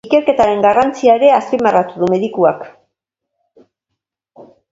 [0.07, 2.65] Ikerketaren garrantzia ere azpimarratu du medikuak.